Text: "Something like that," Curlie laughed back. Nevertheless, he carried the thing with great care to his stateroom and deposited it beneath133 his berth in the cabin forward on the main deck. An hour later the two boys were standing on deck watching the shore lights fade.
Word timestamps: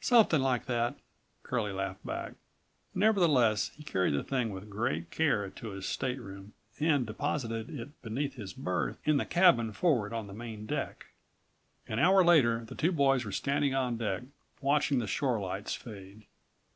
"Something 0.00 0.40
like 0.42 0.64
that," 0.66 0.96
Curlie 1.44 1.70
laughed 1.70 2.04
back. 2.04 2.32
Nevertheless, 2.92 3.70
he 3.76 3.84
carried 3.84 4.14
the 4.14 4.24
thing 4.24 4.50
with 4.50 4.68
great 4.68 5.12
care 5.12 5.48
to 5.48 5.68
his 5.68 5.86
stateroom 5.86 6.54
and 6.80 7.06
deposited 7.06 7.70
it 7.70 8.02
beneath133 8.02 8.32
his 8.32 8.52
berth 8.52 8.98
in 9.04 9.16
the 9.18 9.24
cabin 9.24 9.70
forward 9.70 10.12
on 10.12 10.26
the 10.26 10.34
main 10.34 10.66
deck. 10.66 11.06
An 11.86 12.00
hour 12.00 12.24
later 12.24 12.64
the 12.64 12.74
two 12.74 12.90
boys 12.90 13.24
were 13.24 13.30
standing 13.30 13.76
on 13.76 13.96
deck 13.96 14.22
watching 14.60 14.98
the 14.98 15.06
shore 15.06 15.38
lights 15.38 15.74
fade. 15.76 16.26